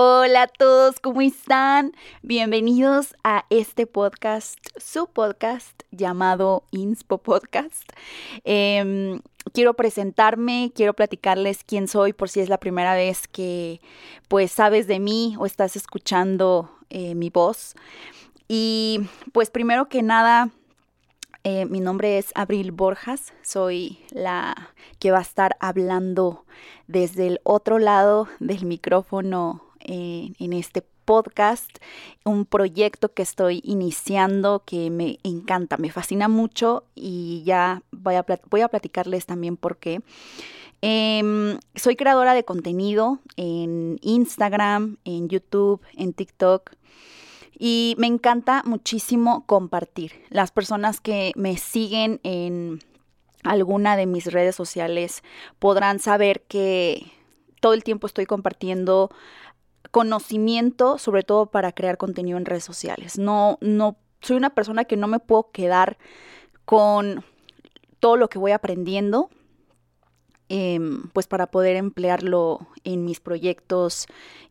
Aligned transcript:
Hola 0.00 0.42
a 0.42 0.46
todos, 0.46 1.00
¿cómo 1.00 1.22
están? 1.22 1.92
Bienvenidos 2.22 3.16
a 3.24 3.46
este 3.50 3.88
podcast, 3.88 4.56
su 4.76 5.08
podcast 5.08 5.82
llamado 5.90 6.62
Inspo 6.70 7.18
Podcast. 7.18 7.82
Em, 8.44 9.20
quiero 9.52 9.74
presentarme, 9.74 10.70
quiero 10.72 10.94
platicarles 10.94 11.64
quién 11.64 11.88
soy 11.88 12.12
por 12.12 12.28
si 12.28 12.38
es 12.38 12.48
la 12.48 12.60
primera 12.60 12.94
vez 12.94 13.26
que 13.26 13.80
pues 14.28 14.52
sabes 14.52 14.86
de 14.86 15.00
mí 15.00 15.34
o 15.36 15.46
estás 15.46 15.74
escuchando 15.74 16.70
eh, 16.90 17.16
mi 17.16 17.30
voz. 17.30 17.74
Y 18.46 19.00
pues 19.32 19.50
primero 19.50 19.88
que 19.88 20.04
nada, 20.04 20.50
eh, 21.42 21.66
mi 21.66 21.80
nombre 21.80 22.18
es 22.18 22.30
Abril 22.36 22.70
Borjas, 22.70 23.32
soy 23.42 23.98
la 24.12 24.70
que 25.00 25.10
va 25.10 25.18
a 25.18 25.22
estar 25.22 25.56
hablando 25.58 26.44
desde 26.86 27.26
el 27.26 27.40
otro 27.42 27.80
lado 27.80 28.28
del 28.38 28.64
micrófono 28.64 29.67
en, 29.80 30.52
este 30.52 30.82
podcast, 31.04 31.70
un 32.24 32.44
proyecto 32.44 33.12
que 33.12 33.22
estoy 33.22 33.60
iniciando 33.64 34.62
que 34.64 34.90
me 34.90 35.18
encanta, 35.22 35.76
me 35.78 35.90
fascina 35.90 36.28
mucho 36.28 36.84
y 36.94 37.42
ya 37.44 37.82
voy 37.90 38.16
a, 38.16 38.26
voy 38.50 38.60
a 38.60 38.68
platicarles 38.68 39.26
también 39.26 39.56
por 39.56 39.78
qué. 39.78 40.02
Em, 40.80 41.58
soy 41.74 41.96
creadora 41.96 42.34
de 42.34 42.44
contenido 42.44 43.18
en 43.36 43.98
Instagram, 44.02 44.98
en 45.04 45.28
YouTube, 45.28 45.80
en 45.96 46.12
TikTok. 46.12 46.72
Y 47.58 47.96
me 47.98 48.06
encanta 48.06 48.62
muchísimo 48.64 49.44
compartir. 49.46 50.12
Las 50.28 50.52
personas 50.52 51.00
que 51.00 51.32
me 51.34 51.56
siguen 51.56 52.20
en 52.22 52.80
alguna 53.42 53.96
de 53.96 54.06
mis 54.06 54.26
redes 54.26 54.54
sociales 54.54 55.22
podrán 55.58 55.98
saber 55.98 56.42
que 56.42 57.10
todo 57.60 57.72
el 57.72 57.82
tiempo 57.82 58.06
estoy 58.06 58.26
compartiendo 58.26 59.10
conocimiento, 59.90 60.98
sobre 60.98 61.22
todo 61.22 61.46
para 61.46 61.72
crear 61.72 61.96
contenido 61.96 62.38
en 62.38 62.44
redes 62.44 62.64
sociales. 62.64 63.18
No, 63.18 63.58
no, 63.60 63.96
soy 64.20 64.36
una 64.36 64.50
persona 64.50 64.84
que 64.84 64.96
no 64.96 65.08
me 65.08 65.18
puedo 65.18 65.50
quedar 65.50 65.98
con 66.64 67.24
todo 68.00 68.16
lo 68.16 68.28
que 68.28 68.38
voy 68.38 68.52
aprendiendo, 68.52 69.30
em, 70.48 71.08
pues 71.12 71.26
para 71.26 71.46
poder 71.46 71.76
emplearlo 71.76 72.66
en 72.84 73.04
mis 73.04 73.20
proyectos 73.20 74.06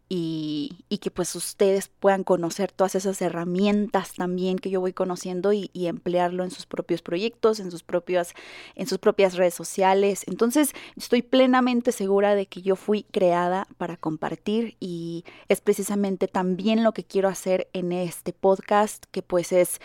y, 0.10 0.86
que 1.02 1.12
pues 1.12 1.36
ustedes 1.36 1.90
puedan 2.00 2.24
conocer 2.24 2.72
todas 2.72 2.96
esas 2.96 3.22
herramientas 3.22 4.14
también 4.14 4.58
que 4.58 4.70
yo 4.70 4.80
voy 4.80 4.94
conociendo 4.94 5.52
y, 5.54 5.70
emplearlo 5.74 6.44
en 6.44 6.52
sus 6.52 6.66
propios 6.66 7.02
proyectos, 7.02 7.60
en 7.60 7.72
sus, 7.72 7.84
propias, 7.84 8.34
en 8.76 8.88
sus 8.88 8.98
propias 8.98 9.36
redes 9.36 9.54
sociales. 9.54 10.24
Entonces 10.28 10.74
estoy 10.96 11.22
plenamente 11.22 11.92
segura 11.92 12.36
de 12.36 12.46
que 12.46 12.62
yo 12.62 12.76
fui 12.76 13.04
creada 13.04 13.68
para 13.78 13.98
compartir 13.98 14.76
y 14.80 15.26
es 15.50 15.62
precisamente 15.62 16.28
también 16.28 16.84
lo 16.84 16.94
que 16.94 17.04
quiero 17.04 17.30
hacer 17.30 17.68
en 17.74 17.92
este 17.92 18.34
podcast, 18.34 19.06
que 19.12 19.22
pues 19.22 19.52
es, 19.52 19.80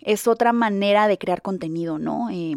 es 0.00 0.26
otra 0.26 0.52
manera 0.52 1.08
de 1.08 1.18
crear 1.18 1.42
contenido, 1.42 1.98
¿no? 1.98 2.30
Eh, 2.30 2.56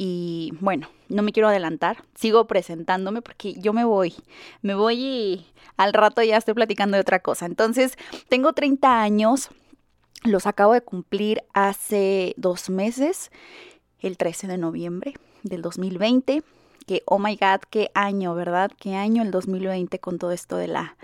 y 0.00 0.52
bueno, 0.60 0.88
no 1.08 1.24
me 1.24 1.32
quiero 1.32 1.48
adelantar, 1.48 2.04
sigo 2.14 2.46
presentándome 2.46 3.20
porque 3.20 3.54
yo 3.54 3.72
me 3.72 3.84
voy, 3.84 4.14
me 4.62 4.76
voy 4.76 4.94
y 4.94 5.46
al 5.76 5.92
rato 5.92 6.22
ya 6.22 6.36
estoy 6.36 6.54
platicando 6.54 6.96
de 6.96 7.00
otra 7.00 7.18
cosa. 7.18 7.46
Entonces, 7.46 7.98
tengo 8.28 8.52
30 8.52 9.02
años, 9.02 9.48
los 10.22 10.46
acabo 10.46 10.72
de 10.72 10.82
cumplir 10.82 11.42
hace 11.52 12.34
dos 12.36 12.70
meses, 12.70 13.32
el 13.98 14.16
13 14.16 14.46
de 14.46 14.56
noviembre 14.56 15.14
del 15.42 15.62
2020. 15.62 16.44
Que, 16.86 17.02
oh 17.04 17.18
my 17.18 17.34
God, 17.34 17.62
qué 17.68 17.90
año, 17.92 18.36
¿verdad? 18.36 18.70
Qué 18.78 18.94
año 18.94 19.24
el 19.24 19.32
2020 19.32 19.98
con 19.98 20.20
todo 20.20 20.30
esto 20.30 20.56
de 20.56 20.68
la 20.68 20.96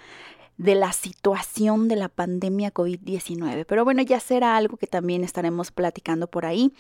de 0.57 0.77
la 0.77 0.93
situación 0.93 1.89
de 1.89 1.97
la 1.97 2.09
pandemia 2.09 2.73
COVID-19. 2.73 3.65
Pero 3.67 3.83
bueno, 3.85 4.03
ya 4.03 4.21
será 4.21 4.57
algo 4.57 4.77
que 4.77 4.87
también 4.87 5.25
estaremos 5.25 5.73
platicando 5.73 6.29
por 6.29 6.47
ahí. 6.47 6.73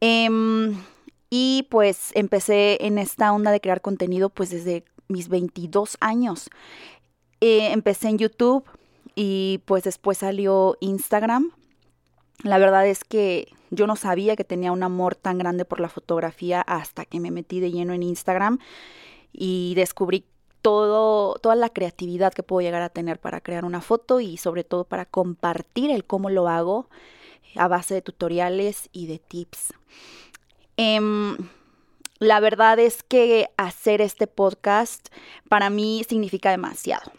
Em, 0.00 0.74
y 1.34 1.66
pues 1.70 2.10
empecé 2.12 2.76
en 2.84 2.98
esta 2.98 3.32
onda 3.32 3.50
de 3.52 3.62
crear 3.62 3.80
contenido 3.80 4.28
pues 4.28 4.50
desde 4.50 4.84
mis 5.08 5.30
22 5.30 5.96
años. 5.98 6.50
Eh, 7.40 7.72
empecé 7.72 8.10
en 8.10 8.18
YouTube 8.18 8.66
y 9.14 9.62
pues 9.64 9.82
después 9.84 10.18
salió 10.18 10.76
Instagram. 10.80 11.52
La 12.42 12.58
verdad 12.58 12.86
es 12.86 13.02
que 13.02 13.48
yo 13.70 13.86
no 13.86 13.96
sabía 13.96 14.36
que 14.36 14.44
tenía 14.44 14.72
un 14.72 14.82
amor 14.82 15.14
tan 15.14 15.38
grande 15.38 15.64
por 15.64 15.80
la 15.80 15.88
fotografía 15.88 16.60
hasta 16.60 17.06
que 17.06 17.18
me 17.18 17.30
metí 17.30 17.60
de 17.60 17.70
lleno 17.70 17.94
en 17.94 18.02
Instagram 18.02 18.58
y 19.32 19.72
descubrí 19.74 20.26
todo, 20.60 21.36
toda 21.36 21.54
la 21.54 21.70
creatividad 21.70 22.34
que 22.34 22.42
puedo 22.42 22.60
llegar 22.60 22.82
a 22.82 22.90
tener 22.90 23.18
para 23.18 23.40
crear 23.40 23.64
una 23.64 23.80
foto 23.80 24.20
y 24.20 24.36
sobre 24.36 24.64
todo 24.64 24.84
para 24.84 25.06
compartir 25.06 25.92
el 25.92 26.04
cómo 26.04 26.28
lo 26.28 26.46
hago 26.46 26.90
a 27.56 27.68
base 27.68 27.94
de 27.94 28.02
tutoriales 28.02 28.90
y 28.92 29.06
de 29.06 29.18
tips. 29.18 29.72
Em, 30.76 31.36
la 32.18 32.40
verdad 32.40 32.78
es 32.78 33.02
que 33.02 33.48
hacer 33.56 34.00
este 34.00 34.26
podcast 34.26 35.08
para 35.48 35.70
mí 35.70 36.04
significa 36.08 36.50
demasiado. 36.50 37.12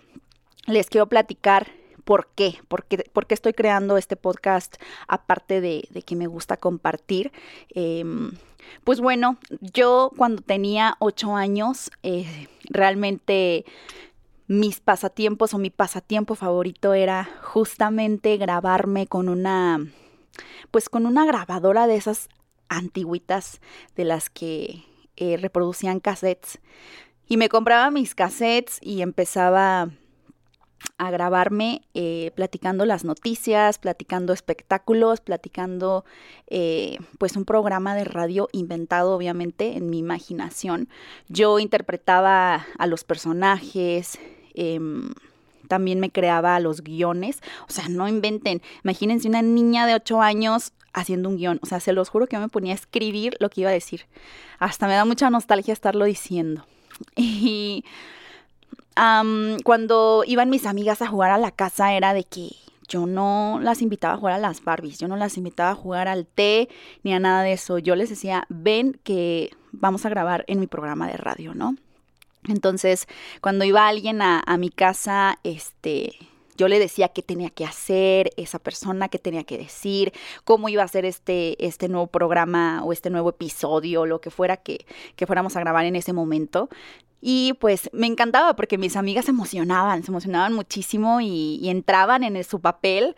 Les 0.66 0.90
quiero 0.90 1.08
platicar 1.08 1.72
por 2.04 2.28
qué, 2.36 2.60
por 2.68 2.86
qué, 2.86 3.04
estoy 3.30 3.54
creando 3.54 3.98
este 3.98 4.16
podcast 4.16 4.76
aparte 5.08 5.62
de, 5.62 5.88
que 6.06 6.16
me 6.16 6.28
gusta 6.28 6.58
compartir. 6.58 7.32
Em, 7.70 8.32
pues 8.84 9.00
bueno, 9.00 9.38
yo 9.62 10.12
cuando 10.18 10.42
tenía 10.42 10.96
ocho 11.00 11.36
años, 11.36 11.92
eh, 12.04 12.48
realmente 12.70 13.66
mis 14.48 14.80
pasatiempos 14.80 15.54
o 15.54 15.58
mi 15.58 15.70
pasatiempo 15.70 16.36
favorito 16.36 16.94
era 16.94 17.30
justamente 17.42 18.38
grabarme 18.38 19.08
con 19.08 19.30
una, 19.30 19.86
pues 20.72 20.90
con 20.90 21.06
una 21.06 21.26
grabadora 21.26 21.88
de 21.88 21.96
esas 21.96 22.30
antiguitas 22.78 23.62
de 23.96 24.06
las 24.06 24.30
que 24.30 24.84
eh, 25.16 25.38
reproducían 25.38 26.00
cassettes. 26.00 26.60
Y 27.28 27.38
me 27.38 27.50
compraba 27.50 27.92
mis 27.92 28.16
cassettes 28.16 28.80
y 28.82 29.02
empezaba 29.02 29.90
a 30.98 31.12
grabarme 31.12 31.82
eh, 31.94 32.32
platicando 32.36 32.86
las 32.86 33.04
noticias, 33.04 33.78
platicando 33.78 34.34
espectáculos, 34.34 35.22
platicando 35.22 36.06
eh, 36.48 36.98
pues 37.18 37.36
un 37.36 37.46
programa 37.46 37.96
de 37.96 38.04
radio 38.04 38.50
inventado 38.52 39.16
obviamente 39.16 39.78
en 39.78 39.90
mi 39.90 40.00
imaginación. 40.00 40.90
Yo 41.30 41.60
interpretaba 41.60 42.66
a 42.78 42.88
los 42.88 43.04
personajes, 43.04 44.20
em, 44.56 45.14
también 45.68 46.00
me 46.00 46.12
creaba 46.12 46.60
los 46.60 46.82
guiones, 46.82 47.40
o 47.68 47.72
sea, 47.72 47.88
no 47.88 48.08
inventen, 48.08 48.62
imagínense 48.84 49.28
una 49.28 49.42
niña 49.42 49.88
de 49.88 49.96
8 49.96 50.22
años 50.22 50.74
haciendo 50.94 51.30
un 51.30 51.38
guion. 51.38 51.60
O 51.62 51.66
sea, 51.66 51.80
se 51.80 51.94
los 51.94 52.10
juro 52.10 52.28
que 52.28 52.36
yo 52.36 52.42
me 52.42 52.50
ponía 52.50 52.74
a 52.74 52.76
escribir 52.76 53.36
lo 53.40 53.50
que 53.50 53.62
iba 53.62 53.70
a 53.70 53.74
decir. 53.74 54.06
Hasta 54.60 54.88
me 54.88 54.94
da 54.94 55.06
mucha 55.06 55.30
nostalgia 55.30 55.74
estarlo 55.74 56.06
diciendo. 56.06 56.66
Y 57.16 57.84
cuando 59.64 60.24
iban 60.28 60.50
mis 60.50 60.66
amigas 60.66 61.02
a 61.02 61.08
jugar 61.08 61.32
a 61.32 61.38
la 61.38 61.52
casa 61.52 61.94
era 61.94 62.14
de 62.14 62.24
que 62.24 62.52
yo 62.88 63.06
no 63.08 63.60
las 63.62 63.82
invitaba 63.82 64.14
a 64.14 64.18
jugar 64.18 64.36
a 64.36 64.38
las 64.38 64.64
Barbies, 64.64 65.00
yo 65.00 65.08
no 65.08 65.16
las 65.16 65.38
invitaba 65.38 65.72
a 65.72 65.76
jugar 65.76 66.08
al 66.08 66.28
té 66.28 66.70
ni 67.02 67.14
a 67.14 67.20
nada 67.20 67.42
de 67.42 67.54
eso. 67.54 67.80
Yo 67.80 67.96
les 67.96 68.10
decía, 68.10 68.46
ven 68.50 69.00
que 69.04 69.52
vamos 69.72 70.06
a 70.06 70.10
grabar 70.10 70.46
en 70.48 70.60
mi 70.60 70.68
programa 70.68 71.08
de 71.08 71.18
radio, 71.18 71.56
¿no? 71.56 71.76
Entonces, 72.48 73.08
cuando 73.42 73.66
iba 73.66 73.88
alguien 73.88 74.22
a, 74.22 74.44
a 74.46 74.58
mi 74.58 74.70
casa, 74.70 75.40
este, 75.44 76.14
yo 76.58 76.68
le 76.68 76.80
decía 76.80 77.10
qué 77.10 77.22
tenía 77.22 77.50
que 77.50 77.66
hacer 77.66 78.32
esa 78.38 78.60
persona, 78.60 79.10
qué 79.10 79.20
tenía 79.20 79.44
que 79.44 79.58
decir, 79.58 80.14
cómo 80.44 80.70
iba 80.70 80.84
a 80.84 80.88
ser 80.88 81.06
este, 81.06 81.64
este 81.66 81.90
nuevo 81.90 82.08
programa 82.08 82.84
o 82.84 82.94
este 82.94 83.10
nuevo 83.10 83.30
episodio, 83.30 84.06
lo 84.06 84.22
que 84.22 84.30
fuera 84.30 84.58
que, 84.58 84.86
que 85.16 85.26
fuéramos 85.26 85.56
a 85.56 85.60
grabar 85.60 85.86
en 85.86 85.96
ese 85.96 86.14
momento. 86.14 86.70
Y 87.22 87.54
pues 87.54 87.90
me 87.94 88.08
encantaba 88.08 88.56
porque 88.56 88.78
mis 88.78 88.98
amigas 88.98 89.26
se 89.26 89.32
emocionaban, 89.32 90.04
se 90.04 90.12
emocionaban 90.12 90.54
muchísimo 90.54 91.22
y, 91.22 91.60
y 91.62 91.70
entraban 91.70 92.24
en 92.24 92.44
su 92.44 92.60
papel 92.60 93.16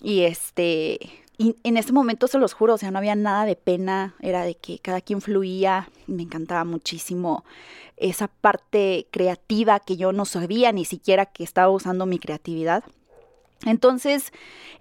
y 0.00 0.22
este 0.22 1.00
y 1.38 1.56
en 1.62 1.76
ese 1.76 1.92
momento 1.92 2.26
se 2.26 2.38
los 2.38 2.52
juro, 2.52 2.74
o 2.74 2.78
sea, 2.78 2.90
no 2.90 2.98
había 2.98 3.14
nada 3.14 3.44
de 3.44 3.54
pena, 3.54 4.16
era 4.20 4.42
de 4.42 4.56
que 4.56 4.80
cada 4.80 5.00
quien 5.00 5.20
fluía, 5.20 5.88
me 6.08 6.24
encantaba 6.24 6.64
muchísimo 6.64 7.44
esa 7.96 8.26
parte 8.26 9.06
creativa 9.12 9.78
que 9.78 9.96
yo 9.96 10.12
no 10.12 10.24
sabía 10.24 10.72
ni 10.72 10.84
siquiera 10.84 11.26
que 11.26 11.44
estaba 11.44 11.70
usando 11.70 12.06
mi 12.06 12.18
creatividad. 12.18 12.82
Entonces, 13.64 14.32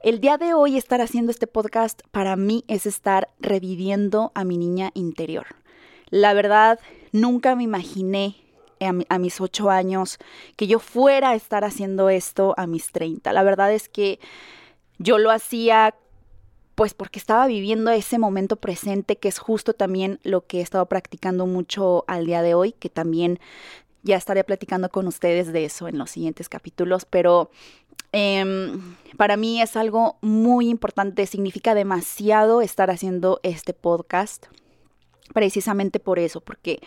el 0.03 0.19
día 0.19 0.37
de 0.37 0.55
hoy 0.55 0.77
estar 0.77 0.99
haciendo 0.99 1.31
este 1.31 1.45
podcast 1.45 2.01
para 2.09 2.35
mí 2.35 2.63
es 2.67 2.87
estar 2.87 3.29
reviviendo 3.39 4.31
a 4.33 4.43
mi 4.43 4.57
niña 4.57 4.89
interior. 4.95 5.47
La 6.09 6.33
verdad, 6.33 6.79
nunca 7.11 7.55
me 7.55 7.63
imaginé 7.63 8.35
a, 8.79 8.93
a, 9.13 9.19
mis 9.19 9.41
ocho 9.41 9.69
años 9.69 10.17
que 10.55 10.65
yo 10.65 10.79
fuera 10.79 11.31
a 11.31 11.35
estar 11.35 11.63
haciendo 11.63 12.09
esto 12.09 12.55
a 12.57 12.65
mis 12.65 12.91
30. 12.91 13.31
La 13.31 13.43
verdad 13.43 13.71
es 13.73 13.89
que 13.89 14.19
yo 14.99 15.19
lo 15.19 15.29
hacía 15.31 15.95
pues 16.77 16.93
porque 16.93 17.17
estaba 17.17 17.47
viviendo 17.47 17.89
ese 17.89 18.19
momento 18.19 18.55
presente 18.55 19.17
que 19.17 19.29
es 19.29 19.39
justo 19.39 19.73
también 19.73 20.19
lo 20.21 20.45
que 20.45 20.59
he 20.59 20.61
estado 20.61 20.85
practicando 20.85 21.47
mucho 21.47 22.05
al 22.05 22.27
día 22.27 22.43
de 22.43 22.53
hoy, 22.53 22.71
que 22.73 22.87
también 22.87 23.39
ya 24.03 24.15
estaré 24.15 24.43
platicando 24.43 24.89
con 24.89 25.07
ustedes 25.07 25.51
de 25.51 25.65
eso 25.65 25.87
en 25.87 25.97
los 25.97 26.11
siguientes 26.11 26.49
capítulos, 26.49 27.05
pero 27.05 27.49
em, 28.11 28.95
para 29.17 29.37
mí 29.37 29.59
es 29.59 29.75
algo 29.75 30.19
muy 30.21 30.69
importante, 30.69 31.25
significa 31.25 31.73
demasiado 31.73 32.61
estar 32.61 32.91
haciendo 32.91 33.39
este 33.41 33.73
podcast, 33.73 34.45
precisamente 35.33 35.99
por 35.99 36.19
eso, 36.19 36.41
porque 36.41 36.79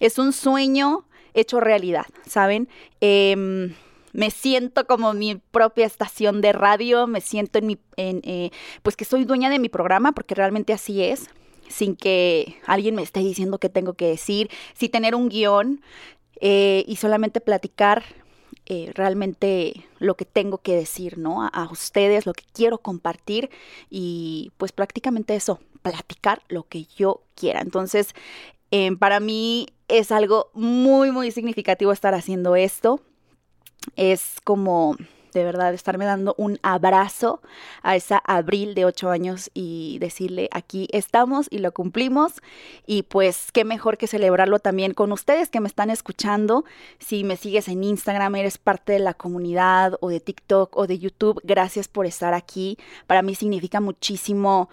es 0.00 0.18
un 0.18 0.32
sueño 0.32 1.04
hecho 1.34 1.60
realidad, 1.60 2.06
¿saben? 2.26 2.66
Em, 3.02 3.74
me 4.14 4.30
siento 4.30 4.86
como 4.86 5.12
mi 5.12 5.34
propia 5.34 5.84
estación 5.84 6.40
de 6.40 6.52
radio, 6.52 7.06
me 7.06 7.20
siento 7.20 7.58
en 7.58 7.66
mi, 7.66 7.78
en, 7.96 8.22
eh, 8.24 8.50
pues 8.82 8.96
que 8.96 9.04
soy 9.04 9.26
dueña 9.26 9.50
de 9.50 9.58
mi 9.58 9.68
programa, 9.68 10.12
porque 10.12 10.34
realmente 10.34 10.72
así 10.72 11.02
es 11.02 11.28
sin 11.68 11.96
que 11.96 12.58
alguien 12.66 12.94
me 12.94 13.02
esté 13.02 13.20
diciendo 13.20 13.58
qué 13.58 13.68
tengo 13.68 13.94
que 13.94 14.06
decir, 14.06 14.50
sin 14.74 14.90
tener 14.90 15.14
un 15.14 15.28
guion 15.28 15.80
eh, 16.40 16.84
y 16.86 16.96
solamente 16.96 17.40
platicar 17.40 18.04
eh, 18.66 18.92
realmente 18.94 19.86
lo 19.98 20.16
que 20.16 20.24
tengo 20.24 20.58
que 20.58 20.74
decir, 20.74 21.18
¿no? 21.18 21.46
A, 21.52 21.68
ustedes, 21.70 22.24
lo 22.24 22.32
que 22.32 22.44
quiero 22.52 22.78
compartir 22.78 23.50
y 23.90 24.52
pues 24.56 24.72
prácticamente 24.72 25.34
eso, 25.34 25.60
platicar 25.82 26.42
lo 26.48 26.64
que 26.64 26.86
yo 26.96 27.22
quiera. 27.34 27.60
Entonces, 27.60 28.14
eh, 28.70 28.96
para 28.96 29.20
mí 29.20 29.66
es 29.88 30.12
algo 30.12 30.50
muy, 30.54 31.10
muy 31.10 31.30
significativo 31.30 31.92
estar 31.92 32.14
haciendo 32.14 32.56
esto. 32.56 33.00
Es 33.96 34.36
como 34.44 34.96
de 35.34 35.44
verdad 35.44 35.74
estarme 35.74 36.06
dando 36.06 36.34
un 36.38 36.58
abrazo 36.62 37.42
a 37.82 37.96
esa 37.96 38.22
Abril 38.24 38.74
de 38.74 38.84
ocho 38.84 39.10
años 39.10 39.50
y 39.52 39.98
decirle 39.98 40.48
aquí 40.52 40.88
estamos 40.92 41.48
y 41.50 41.58
lo 41.58 41.72
cumplimos 41.72 42.34
y 42.86 43.02
pues 43.02 43.50
qué 43.52 43.64
mejor 43.64 43.98
que 43.98 44.06
celebrarlo 44.06 44.60
también 44.60 44.94
con 44.94 45.12
ustedes 45.12 45.50
que 45.50 45.60
me 45.60 45.68
están 45.68 45.90
escuchando. 45.90 46.64
Si 46.98 47.24
me 47.24 47.36
sigues 47.36 47.68
en 47.68 47.84
Instagram, 47.84 48.36
eres 48.36 48.58
parte 48.58 48.92
de 48.92 49.00
la 49.00 49.14
comunidad 49.14 49.98
o 50.00 50.08
de 50.08 50.20
TikTok 50.20 50.76
o 50.76 50.86
de 50.86 50.98
YouTube, 50.98 51.40
gracias 51.42 51.88
por 51.88 52.06
estar 52.06 52.32
aquí. 52.32 52.78
Para 53.06 53.22
mí 53.22 53.34
significa 53.34 53.80
muchísimo 53.80 54.70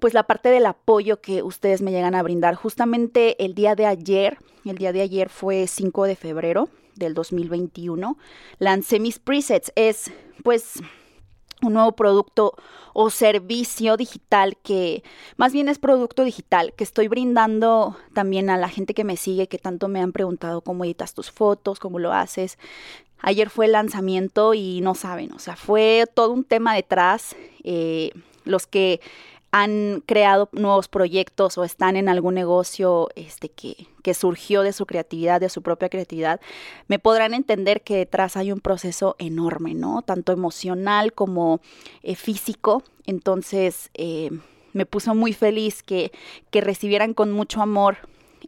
pues 0.00 0.14
la 0.14 0.22
parte 0.24 0.48
del 0.48 0.66
apoyo 0.66 1.20
que 1.20 1.42
ustedes 1.42 1.82
me 1.82 1.92
llegan 1.92 2.14
a 2.14 2.22
brindar. 2.22 2.54
Justamente 2.54 3.42
el 3.44 3.54
día 3.54 3.74
de 3.74 3.86
ayer, 3.86 4.38
el 4.64 4.78
día 4.78 4.92
de 4.92 5.02
ayer 5.02 5.28
fue 5.28 5.66
5 5.66 6.04
de 6.04 6.16
febrero, 6.16 6.70
del 7.00 7.14
2021, 7.14 8.16
lancé 8.60 9.00
mis 9.00 9.18
presets. 9.18 9.72
Es 9.74 10.12
pues 10.44 10.80
un 11.62 11.74
nuevo 11.74 11.92
producto 11.92 12.54
o 12.92 13.10
servicio 13.10 13.96
digital 13.96 14.56
que 14.62 15.02
más 15.36 15.52
bien 15.52 15.68
es 15.68 15.78
producto 15.78 16.24
digital 16.24 16.72
que 16.74 16.84
estoy 16.84 17.08
brindando 17.08 17.96
también 18.14 18.50
a 18.50 18.56
la 18.56 18.68
gente 18.68 18.94
que 18.94 19.04
me 19.04 19.16
sigue, 19.16 19.48
que 19.48 19.58
tanto 19.58 19.88
me 19.88 20.00
han 20.00 20.12
preguntado 20.12 20.62
cómo 20.62 20.84
editas 20.84 21.14
tus 21.14 21.30
fotos, 21.30 21.78
cómo 21.78 21.98
lo 21.98 22.12
haces. 22.12 22.58
Ayer 23.20 23.50
fue 23.50 23.66
el 23.66 23.72
lanzamiento 23.72 24.54
y 24.54 24.80
no 24.80 24.94
saben, 24.94 25.32
o 25.32 25.38
sea, 25.38 25.56
fue 25.56 26.06
todo 26.14 26.32
un 26.32 26.44
tema 26.44 26.74
detrás. 26.74 27.36
Eh, 27.64 28.12
los 28.44 28.66
que 28.66 29.00
han 29.52 30.02
creado 30.06 30.48
nuevos 30.52 30.88
proyectos 30.88 31.58
o 31.58 31.64
están 31.64 31.96
en 31.96 32.08
algún 32.08 32.34
negocio 32.34 33.08
este, 33.16 33.48
que, 33.48 33.88
que, 34.02 34.14
surgió 34.14 34.62
de 34.62 34.72
su 34.72 34.86
creatividad, 34.86 35.40
de 35.40 35.48
su 35.48 35.62
propia 35.62 35.88
creatividad, 35.88 36.40
me 36.86 36.98
podrán 36.98 37.34
entender 37.34 37.82
que 37.82 37.96
detrás 37.96 38.36
hay 38.36 38.52
un 38.52 38.60
proceso 38.60 39.16
enorme, 39.18 39.74
¿no? 39.74 40.02
Tanto 40.02 40.32
emocional 40.32 41.12
como 41.12 41.60
eh, 42.02 42.14
físico. 42.14 42.84
Entonces, 43.06 43.90
eh, 43.94 44.30
me 44.72 44.86
puso 44.86 45.14
muy 45.14 45.32
feliz 45.32 45.82
que, 45.82 46.12
que, 46.50 46.60
recibieran 46.60 47.12
con 47.12 47.32
mucho 47.32 47.60
amor 47.60 47.98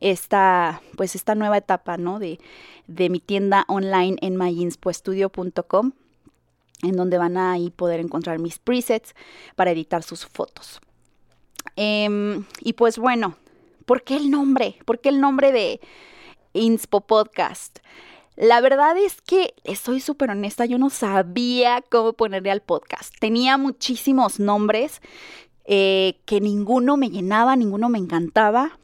esta, 0.00 0.82
pues 0.96 1.16
esta 1.16 1.34
nueva 1.34 1.58
etapa, 1.58 1.96
¿no? 1.96 2.20
De, 2.20 2.38
de 2.86 3.10
mi 3.10 3.18
tienda 3.18 3.64
online 3.66 4.16
en 4.20 4.36
myinspoestudio.com 4.36 5.92
en 6.82 6.96
donde 6.96 7.18
van 7.18 7.36
a 7.36 7.52
ahí 7.52 7.70
poder 7.70 8.00
encontrar 8.00 8.38
mis 8.38 8.58
presets 8.58 9.14
para 9.56 9.70
editar 9.70 10.02
sus 10.02 10.26
fotos. 10.26 10.80
Em, 11.76 12.44
y 12.60 12.74
pues 12.74 12.98
bueno, 12.98 13.36
¿por 13.86 14.02
qué 14.02 14.16
el 14.16 14.30
nombre? 14.30 14.78
¿Por 14.84 15.00
qué 15.00 15.08
el 15.08 15.20
nombre 15.20 15.52
de 15.52 15.80
Inspo 16.52 17.00
Podcast? 17.00 17.78
La 18.36 18.60
verdad 18.60 18.96
es 18.96 19.20
que 19.20 19.54
estoy 19.64 20.00
súper 20.00 20.30
honesta, 20.30 20.64
yo 20.64 20.78
no 20.78 20.90
sabía 20.90 21.84
cómo 21.90 22.14
ponerle 22.14 22.50
al 22.50 22.62
podcast. 22.62 23.14
Tenía 23.20 23.58
muchísimos 23.58 24.40
nombres 24.40 25.02
eh, 25.64 26.18
que 26.24 26.40
ninguno 26.40 26.96
me 26.96 27.10
llenaba, 27.10 27.56
ninguno 27.56 27.88
me 27.88 27.98
encantaba. 27.98 28.78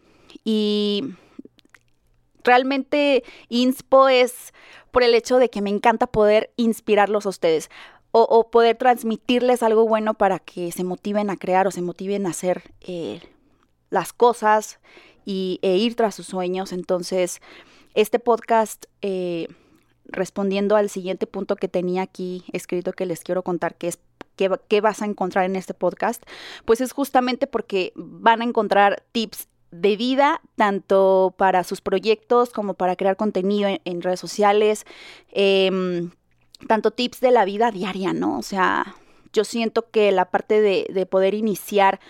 Y 0.45 1.15
realmente 2.45 3.25
Inspo 3.49 4.09
es 4.09 4.53
por 4.91 5.03
el 5.03 5.15
hecho 5.15 5.39
de 5.39 5.49
que 5.49 5.63
me 5.63 5.71
encanta 5.71 6.07
poder 6.07 6.53
inspirarlos 6.57 7.27
a 7.27 7.31
ustedes 7.31 7.71
o, 8.11 8.51
poder 8.51 8.77
transmitirles 8.77 9.63
algo 9.63 9.87
bueno 9.87 10.15
para 10.15 10.39
que 10.39 10.73
se 10.73 10.85
motiven 10.85 11.31
a 11.31 11.37
crear 11.37 11.67
o 11.67 11.71
se 11.71 11.83
motiven 11.83 12.27
a 12.27 12.31
hacer 12.31 12.73
eh, 12.81 13.21
las 13.91 14.13
cosas 14.13 14.81
y, 15.25 15.59
e 15.63 15.77
ir 15.77 15.95
tras 15.95 16.15
sus 16.15 16.27
sueños. 16.27 16.73
Entonces, 16.73 17.41
este 17.95 18.19
podcast, 18.19 18.87
eh, 19.03 19.49
respondiendo 20.07 20.77
al 20.77 20.89
siguiente 20.89 21.27
punto 21.27 21.57
que 21.57 21.69
tenía 21.69 22.03
aquí 22.03 22.45
escrito 22.53 22.93
que 22.93 23.07
les 23.07 23.21
quiero 23.21 23.43
contar, 23.43 23.75
que 23.75 23.89
es 23.89 23.99
qué, 24.69 24.81
vas 24.81 25.03
a 25.03 25.07
encontrar 25.07 25.45
en 25.45 25.57
este 25.57 25.75
podcast, 25.75 26.23
pues 26.65 26.81
es 26.81 26.93
justamente 26.93 27.47
porque 27.47 27.93
van 27.97 28.41
a 28.41 28.45
encontrar 28.45 29.03
tips 29.13 29.49
de 29.71 29.97
vida, 29.97 30.41
tanto 30.57 31.35
para 31.37 31.63
sus 31.65 31.81
proyectos 31.81 32.51
como 32.51 32.75
para 32.75 32.97
crear 32.97 33.17
contenido 33.17 33.69
en, 33.85 34.01
redes 34.01 34.21
sociales, 34.21 34.87
em, 35.31 36.11
tanto 36.67 36.91
tips 36.91 37.21
de 37.21 37.31
la 37.31 37.45
vida 37.45 37.71
diaria, 37.71 38.13
¿no? 38.13 38.39
O 38.39 38.43
sea, 38.43 38.97
yo 39.33 39.45
siento 39.45 39.91
que 39.91 40.11
la 40.13 40.31
parte 40.31 40.61
de, 40.61 40.87
de 40.93 41.07
poder 41.07 41.35
iniciar 41.35 42.01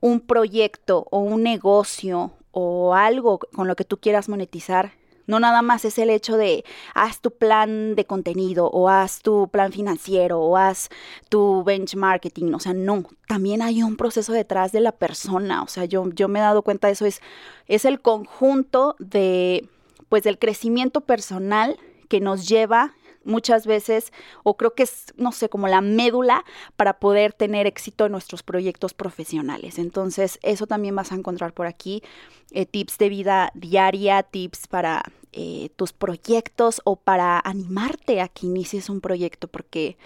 un 0.00 0.20
proyecto 0.20 1.06
o 1.10 1.18
un 1.18 1.42
negocio 1.42 2.32
o 2.50 2.94
algo 2.94 3.38
con 3.38 3.68
lo 3.68 3.76
que 3.76 3.84
tú 3.84 3.98
quieras 3.98 4.28
monetizar, 4.28 4.92
no 5.28 5.38
nada 5.38 5.62
más 5.62 5.84
es 5.84 5.98
el 5.98 6.10
hecho 6.10 6.36
de 6.36 6.64
haz 6.94 7.20
tu 7.20 7.30
plan 7.30 7.94
de 7.94 8.06
contenido 8.06 8.68
o 8.70 8.88
haz 8.88 9.20
tu 9.20 9.48
plan 9.48 9.72
financiero 9.72 10.40
o 10.40 10.56
haz 10.56 10.88
tu 11.28 11.62
benchmarking, 11.62 12.54
o 12.54 12.58
sea, 12.58 12.72
no, 12.72 13.04
también 13.28 13.62
hay 13.62 13.82
un 13.82 13.96
proceso 13.96 14.32
detrás 14.32 14.72
de 14.72 14.80
la 14.80 14.92
persona, 14.92 15.62
o 15.62 15.68
sea, 15.68 15.84
yo, 15.84 16.08
yo 16.14 16.28
me 16.28 16.38
he 16.38 16.42
dado 16.42 16.62
cuenta 16.62 16.88
de 16.88 16.94
eso, 16.94 17.04
es, 17.04 17.20
es 17.66 17.84
el 17.84 18.00
conjunto 18.00 18.96
de, 18.98 19.68
pues, 20.08 20.22
del 20.22 20.38
crecimiento 20.38 21.02
personal 21.02 21.78
que 22.08 22.20
nos 22.20 22.48
lleva 22.48 22.94
muchas 23.28 23.66
veces, 23.66 24.12
o 24.42 24.56
creo 24.56 24.74
que 24.74 24.82
es, 24.82 25.14
no 25.16 25.30
sé, 25.30 25.48
como 25.48 25.68
la 25.68 25.80
médula 25.80 26.44
para 26.76 26.98
poder 26.98 27.32
tener 27.32 27.66
éxito 27.66 28.06
en 28.06 28.12
nuestros 28.12 28.42
proyectos 28.42 28.94
profesionales. 28.94 29.78
Entonces, 29.78 30.40
eso 30.42 30.66
también 30.66 30.96
vas 30.96 31.12
a 31.12 31.14
encontrar 31.14 31.52
por 31.52 31.66
aquí, 31.66 32.02
eh, 32.50 32.66
tips 32.66 32.98
de 32.98 33.08
vida 33.08 33.52
diaria, 33.54 34.22
tips 34.22 34.66
para 34.66 35.04
eh, 35.32 35.70
tus 35.76 35.92
proyectos 35.92 36.80
o 36.84 36.96
para 36.96 37.38
animarte 37.38 38.20
a 38.20 38.28
que 38.28 38.46
inicies 38.46 38.88
un 38.88 39.00
proyecto, 39.00 39.46
porque 39.46 39.98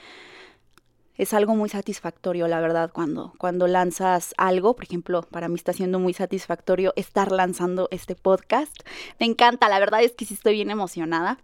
es 1.16 1.34
algo 1.34 1.54
muy 1.54 1.68
satisfactorio, 1.68 2.48
la 2.48 2.60
verdad, 2.60 2.90
cuando, 2.92 3.34
cuando 3.38 3.68
lanzas 3.68 4.34
algo. 4.38 4.74
Por 4.74 4.84
ejemplo, 4.84 5.22
para 5.22 5.48
mí 5.48 5.54
está 5.54 5.72
siendo 5.72 5.98
muy 5.98 6.14
satisfactorio 6.14 6.92
estar 6.96 7.30
lanzando 7.30 7.86
este 7.92 8.16
podcast. 8.16 8.74
Me 9.20 9.26
encanta, 9.26 9.68
la 9.68 9.78
verdad 9.78 10.02
es 10.02 10.12
que 10.12 10.24
sí 10.24 10.34
estoy 10.34 10.54
bien 10.54 10.70
emocionada. 10.70 11.38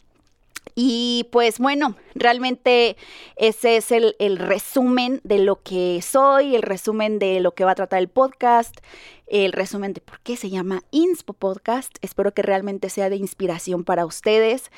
Y 0.74 1.26
pues 1.32 1.58
bueno, 1.58 1.96
realmente 2.14 2.96
ese 3.36 3.76
es 3.76 3.90
el, 3.90 4.14
resumen 4.38 5.20
de 5.24 5.38
lo 5.38 5.62
que 5.62 6.00
soy, 6.02 6.54
el 6.54 6.62
resumen 6.62 7.18
de 7.18 7.40
lo 7.40 7.52
que 7.52 7.64
va 7.64 7.72
a 7.72 7.74
tratar 7.74 7.98
el 7.98 8.08
podcast, 8.08 8.76
el 9.26 9.52
resumen 9.52 9.92
de 9.92 10.00
por 10.00 10.20
qué 10.20 10.36
se 10.36 10.50
llama 10.50 10.82
Inspo 10.90 11.32
Podcast. 11.32 11.96
Espero 12.00 12.32
que 12.32 12.42
realmente 12.42 12.90
sea 12.90 13.10
de 13.10 13.16
inspiración 13.16 13.84
para 13.84 14.06
ustedes. 14.06 14.70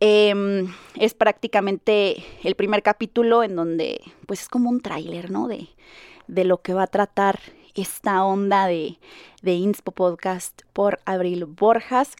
Em, 0.00 0.72
es 0.98 1.14
prácticamente 1.14 2.24
el 2.42 2.54
primer 2.56 2.82
capítulo 2.82 3.42
en 3.42 3.54
donde 3.54 4.00
pues 4.26 4.42
es 4.42 4.48
como 4.48 4.70
un 4.70 4.80
tráiler, 4.80 5.30
¿no? 5.30 5.46
De, 5.46 5.68
de 6.26 6.44
lo 6.44 6.62
que 6.62 6.74
va 6.74 6.84
a 6.84 6.88
tratar 6.88 7.38
esta 7.74 8.24
onda 8.24 8.66
de, 8.66 8.98
de 9.42 9.54
Inspo 9.54 9.92
Podcast 9.92 10.62
por 10.72 11.00
Abril 11.04 11.44
Borjas. 11.44 12.12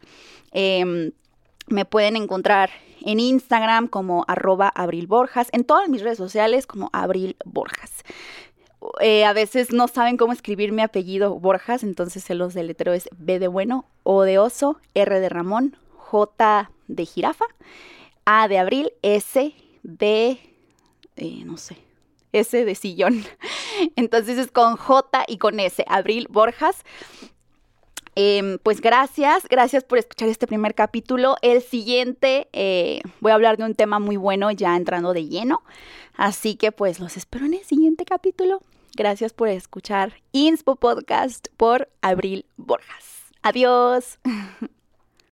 Em, 0.52 1.12
me 1.66 1.84
pueden 1.84 2.16
encontrar 2.16 2.70
en 3.04 3.20
Instagram 3.20 3.88
como 3.88 4.24
arroba 4.28 4.68
Abril 4.68 5.06
Borjas, 5.06 5.48
en 5.52 5.64
todas 5.64 5.88
mis 5.88 6.02
redes 6.02 6.18
sociales 6.18 6.66
como 6.66 6.90
Abril 6.92 7.36
Borjas. 7.44 8.04
Eh, 9.00 9.24
a 9.24 9.32
veces 9.32 9.72
no 9.72 9.88
saben 9.88 10.16
cómo 10.16 10.32
escribir 10.32 10.72
mi 10.72 10.82
apellido 10.82 11.38
Borjas, 11.38 11.82
entonces 11.82 12.22
se 12.22 12.34
los 12.34 12.54
deletreo 12.54 12.92
es 12.92 13.08
B 13.16 13.38
de 13.38 13.48
bueno, 13.48 13.86
O 14.02 14.22
de 14.22 14.38
oso, 14.38 14.78
R 14.94 15.20
de 15.20 15.28
Ramón, 15.28 15.76
J 15.96 16.70
de 16.88 17.06
jirafa, 17.06 17.46
A 18.24 18.48
de 18.48 18.58
abril, 18.58 18.92
S 19.02 19.54
de, 19.82 20.38
eh, 21.16 21.42
no 21.44 21.56
sé, 21.56 21.78
S 22.32 22.64
de 22.64 22.74
sillón. 22.74 23.24
Entonces 23.96 24.38
es 24.38 24.50
con 24.50 24.76
J 24.76 25.24
y 25.28 25.38
con 25.38 25.60
S, 25.60 25.84
Abril 25.88 26.26
Borjas. 26.30 26.84
Em, 28.16 28.58
pues 28.58 28.80
gracias, 28.80 29.46
gracias 29.48 29.84
por 29.84 29.98
escuchar 29.98 30.28
este 30.28 30.46
primer 30.46 30.74
capítulo. 30.74 31.36
El 31.42 31.62
siguiente 31.62 32.48
eh, 32.52 33.00
voy 33.20 33.32
a 33.32 33.34
hablar 33.34 33.56
de 33.56 33.64
un 33.64 33.74
tema 33.74 33.98
muy 33.98 34.16
bueno 34.16 34.50
ya 34.50 34.76
entrando 34.76 35.12
de 35.12 35.26
lleno. 35.26 35.62
Así 36.16 36.54
que 36.54 36.72
pues 36.72 37.00
los 37.00 37.16
espero 37.16 37.46
en 37.46 37.54
el 37.54 37.64
siguiente 37.64 38.04
capítulo. 38.04 38.60
Gracias 38.96 39.32
por 39.32 39.48
escuchar 39.48 40.14
Inspo 40.32 40.76
Podcast 40.76 41.48
por 41.56 41.88
Abril 42.00 42.46
Borjas. 42.56 43.32
Adiós. 43.42 44.18